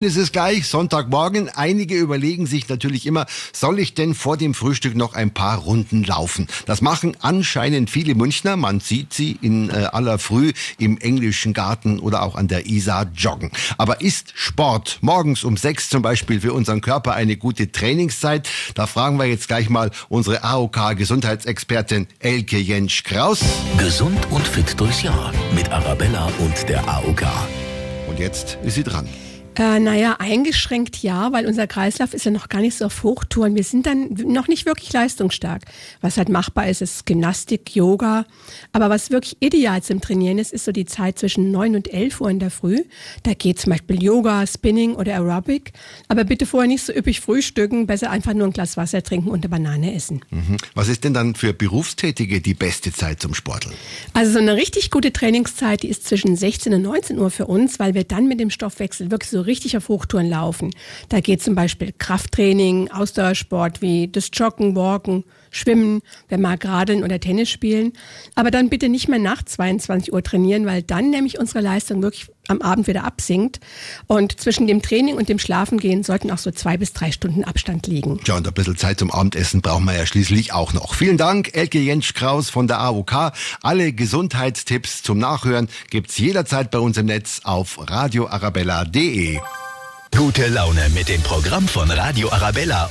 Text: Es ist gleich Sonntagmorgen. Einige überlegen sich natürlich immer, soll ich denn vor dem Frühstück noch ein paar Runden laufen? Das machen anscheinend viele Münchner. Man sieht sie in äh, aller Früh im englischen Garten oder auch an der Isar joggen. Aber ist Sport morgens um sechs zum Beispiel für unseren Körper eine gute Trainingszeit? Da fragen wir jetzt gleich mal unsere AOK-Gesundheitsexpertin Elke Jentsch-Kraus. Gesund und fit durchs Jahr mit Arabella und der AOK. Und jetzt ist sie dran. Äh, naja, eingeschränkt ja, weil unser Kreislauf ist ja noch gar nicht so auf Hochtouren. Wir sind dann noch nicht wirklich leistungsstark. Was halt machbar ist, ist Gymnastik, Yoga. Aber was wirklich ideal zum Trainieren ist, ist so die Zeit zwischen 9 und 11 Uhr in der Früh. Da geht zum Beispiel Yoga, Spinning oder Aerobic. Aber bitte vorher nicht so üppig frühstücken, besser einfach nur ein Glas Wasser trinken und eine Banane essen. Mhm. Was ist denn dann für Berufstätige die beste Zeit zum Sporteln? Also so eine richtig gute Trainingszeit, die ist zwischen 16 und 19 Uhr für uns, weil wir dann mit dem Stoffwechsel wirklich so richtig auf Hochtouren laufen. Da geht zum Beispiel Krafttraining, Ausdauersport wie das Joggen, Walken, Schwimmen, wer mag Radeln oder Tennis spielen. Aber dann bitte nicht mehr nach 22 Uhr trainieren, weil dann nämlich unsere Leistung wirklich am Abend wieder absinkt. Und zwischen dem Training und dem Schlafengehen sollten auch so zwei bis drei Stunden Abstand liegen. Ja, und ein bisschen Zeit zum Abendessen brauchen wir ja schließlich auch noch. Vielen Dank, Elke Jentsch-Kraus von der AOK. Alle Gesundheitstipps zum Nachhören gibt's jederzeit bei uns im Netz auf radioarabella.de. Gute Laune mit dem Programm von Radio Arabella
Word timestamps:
Es 0.00 0.14
ist 0.14 0.32
gleich 0.32 0.68
Sonntagmorgen. 0.68 1.48
Einige 1.48 1.96
überlegen 1.96 2.46
sich 2.46 2.68
natürlich 2.68 3.04
immer, 3.04 3.26
soll 3.52 3.80
ich 3.80 3.94
denn 3.94 4.14
vor 4.14 4.36
dem 4.36 4.54
Frühstück 4.54 4.94
noch 4.94 5.14
ein 5.14 5.34
paar 5.34 5.58
Runden 5.58 6.04
laufen? 6.04 6.46
Das 6.66 6.80
machen 6.80 7.16
anscheinend 7.18 7.90
viele 7.90 8.14
Münchner. 8.14 8.56
Man 8.56 8.78
sieht 8.78 9.12
sie 9.12 9.36
in 9.42 9.70
äh, 9.70 9.88
aller 9.90 10.20
Früh 10.20 10.52
im 10.78 10.98
englischen 10.98 11.52
Garten 11.52 11.98
oder 11.98 12.22
auch 12.22 12.36
an 12.36 12.46
der 12.46 12.66
Isar 12.66 13.08
joggen. 13.12 13.50
Aber 13.76 14.00
ist 14.00 14.34
Sport 14.36 14.98
morgens 15.00 15.42
um 15.42 15.56
sechs 15.56 15.88
zum 15.88 16.00
Beispiel 16.00 16.40
für 16.42 16.52
unseren 16.52 16.80
Körper 16.80 17.14
eine 17.14 17.36
gute 17.36 17.72
Trainingszeit? 17.72 18.48
Da 18.76 18.86
fragen 18.86 19.18
wir 19.18 19.26
jetzt 19.26 19.48
gleich 19.48 19.68
mal 19.68 19.90
unsere 20.08 20.44
AOK-Gesundheitsexpertin 20.44 22.06
Elke 22.20 22.58
Jentsch-Kraus. 22.58 23.40
Gesund 23.78 24.28
und 24.30 24.46
fit 24.46 24.78
durchs 24.78 25.02
Jahr 25.02 25.32
mit 25.56 25.68
Arabella 25.72 26.30
und 26.38 26.68
der 26.68 26.86
AOK. 26.86 27.24
Und 28.06 28.20
jetzt 28.20 28.58
ist 28.62 28.76
sie 28.76 28.84
dran. 28.84 29.08
Äh, 29.58 29.80
naja, 29.80 30.16
eingeschränkt 30.20 31.02
ja, 31.02 31.32
weil 31.32 31.44
unser 31.44 31.66
Kreislauf 31.66 32.14
ist 32.14 32.24
ja 32.24 32.30
noch 32.30 32.48
gar 32.48 32.60
nicht 32.60 32.76
so 32.78 32.84
auf 32.84 33.02
Hochtouren. 33.02 33.56
Wir 33.56 33.64
sind 33.64 33.86
dann 33.86 34.10
noch 34.24 34.46
nicht 34.46 34.66
wirklich 34.66 34.92
leistungsstark. 34.92 35.62
Was 36.00 36.16
halt 36.16 36.28
machbar 36.28 36.68
ist, 36.68 36.80
ist 36.80 37.06
Gymnastik, 37.06 37.74
Yoga. 37.74 38.24
Aber 38.70 38.88
was 38.88 39.10
wirklich 39.10 39.36
ideal 39.40 39.82
zum 39.82 40.00
Trainieren 40.00 40.38
ist, 40.38 40.52
ist 40.52 40.64
so 40.64 40.70
die 40.70 40.84
Zeit 40.84 41.18
zwischen 41.18 41.50
9 41.50 41.74
und 41.74 41.92
11 41.92 42.20
Uhr 42.20 42.30
in 42.30 42.38
der 42.38 42.52
Früh. 42.52 42.84
Da 43.24 43.34
geht 43.34 43.58
zum 43.58 43.70
Beispiel 43.70 44.00
Yoga, 44.00 44.46
Spinning 44.46 44.94
oder 44.94 45.14
Aerobic. 45.14 45.72
Aber 46.06 46.22
bitte 46.22 46.46
vorher 46.46 46.68
nicht 46.68 46.84
so 46.84 46.92
üppig 46.92 47.20
frühstücken, 47.20 47.88
besser 47.88 48.10
einfach 48.10 48.34
nur 48.34 48.46
ein 48.46 48.52
Glas 48.52 48.76
Wasser 48.76 49.02
trinken 49.02 49.28
und 49.28 49.40
eine 49.40 49.48
Banane 49.48 49.92
essen. 49.92 50.20
Mhm. 50.30 50.58
Was 50.76 50.86
ist 50.86 51.02
denn 51.02 51.14
dann 51.14 51.34
für 51.34 51.52
Berufstätige 51.52 52.40
die 52.40 52.54
beste 52.54 52.92
Zeit 52.92 53.20
zum 53.20 53.34
Sporteln? 53.34 53.74
Also 54.14 54.34
so 54.34 54.38
eine 54.38 54.54
richtig 54.54 54.92
gute 54.92 55.12
Trainingszeit, 55.12 55.82
die 55.82 55.88
ist 55.88 56.06
zwischen 56.06 56.36
16 56.36 56.74
und 56.74 56.82
19 56.82 57.18
Uhr 57.18 57.32
für 57.32 57.46
uns, 57.46 57.80
weil 57.80 57.94
wir 57.94 58.04
dann 58.04 58.28
mit 58.28 58.38
dem 58.38 58.50
Stoffwechsel 58.50 59.10
wirklich 59.10 59.30
so 59.30 59.47
richtig 59.48 59.76
auf 59.76 59.88
Hochtouren 59.88 60.28
laufen. 60.28 60.70
Da 61.08 61.20
geht 61.20 61.42
zum 61.42 61.54
Beispiel 61.56 61.92
Krafttraining, 61.96 62.90
Ausdauersport 62.90 63.82
wie 63.82 64.06
das 64.08 64.30
Joggen, 64.32 64.76
Walken, 64.76 65.24
Schwimmen, 65.50 66.00
wer 66.28 66.38
mag 66.38 66.64
Radeln 66.64 67.02
oder 67.02 67.20
Tennis 67.20 67.50
spielen. 67.50 67.92
Aber 68.34 68.50
dann 68.50 68.68
bitte 68.68 68.88
nicht 68.88 69.08
mehr 69.08 69.18
nach 69.18 69.42
22 69.42 70.12
Uhr 70.12 70.22
trainieren, 70.22 70.66
weil 70.66 70.82
dann 70.82 71.10
nämlich 71.10 71.38
unsere 71.38 71.60
Leistung 71.60 72.02
wirklich 72.02 72.28
am 72.48 72.62
Abend 72.62 72.86
wieder 72.86 73.04
absinkt. 73.04 73.60
Und 74.06 74.40
zwischen 74.40 74.66
dem 74.66 74.82
Training 74.82 75.16
und 75.16 75.28
dem 75.28 75.38
Schlafengehen 75.38 76.02
sollten 76.02 76.30
auch 76.30 76.38
so 76.38 76.50
zwei 76.50 76.76
bis 76.76 76.92
drei 76.92 77.12
Stunden 77.12 77.44
Abstand 77.44 77.86
liegen. 77.86 78.20
Ja, 78.26 78.36
und 78.36 78.46
ein 78.46 78.54
bisschen 78.54 78.76
Zeit 78.76 78.98
zum 78.98 79.10
Abendessen 79.10 79.60
brauchen 79.62 79.84
wir 79.84 79.96
ja 79.96 80.06
schließlich 80.06 80.52
auch 80.52 80.72
noch. 80.72 80.94
Vielen 80.94 81.18
Dank, 81.18 81.54
Elke 81.54 81.78
Jentsch-Kraus 81.78 82.50
von 82.50 82.66
der 82.66 82.80
AOK. 82.80 83.32
Alle 83.62 83.92
Gesundheitstipps 83.92 85.02
zum 85.02 85.18
Nachhören 85.18 85.68
gibt's 85.90 86.18
jederzeit 86.18 86.70
bei 86.70 86.78
uns 86.78 86.96
im 86.96 87.06
Netz 87.06 87.42
auf 87.44 87.78
radioarabella.de. 87.88 89.38
Gute 90.16 90.48
Laune 90.48 90.88
mit 90.94 91.08
dem 91.08 91.20
Programm 91.22 91.68
von 91.68 91.90
Radio 91.90 92.32
Arabella 92.32 92.90